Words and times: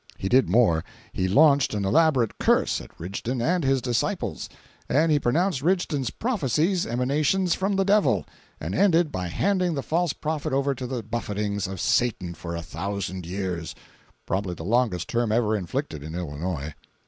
He 0.17 0.27
did 0.27 0.49
more. 0.49 0.83
He 1.13 1.27
launched 1.27 1.75
an 1.75 1.85
elaborate 1.85 2.39
curse 2.39 2.81
at 2.81 2.99
Rigdon 2.99 3.39
and 3.39 3.63
his 3.63 3.83
disciples; 3.83 4.49
and 4.89 5.11
he 5.11 5.19
pronounced 5.19 5.61
Rigdon's 5.61 6.09
"prophecies" 6.09 6.87
emanations 6.87 7.53
from 7.53 7.75
the 7.75 7.85
devil, 7.85 8.25
and 8.59 8.73
ended 8.73 9.11
by 9.11 9.27
"handing 9.27 9.75
the 9.75 9.83
false 9.83 10.13
prophet 10.13 10.53
over 10.53 10.73
to 10.73 10.87
the 10.87 11.03
buffetings 11.03 11.67
of 11.67 11.79
Satan 11.79 12.33
for 12.33 12.55
a 12.55 12.63
thousand 12.63 13.27
years"—probably 13.27 14.55
the 14.55 14.63
longest 14.65 15.07
term 15.07 15.31
ever 15.31 15.55
inflicted 15.55 16.01
in 16.01 16.15
Illinois. 16.15 16.73